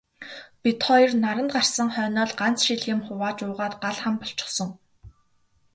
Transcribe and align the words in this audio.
Бид 0.61 0.79
хоёр 0.87 1.11
наранд 1.23 1.49
гарсан 1.55 1.89
хойноо 1.95 2.29
ганц 2.39 2.57
шил 2.65 2.81
юм 2.93 3.01
хувааж 3.07 3.37
уугаад 3.45 3.73
гал 3.83 3.97
хам 4.01 4.15
болчихсон. 4.19 4.69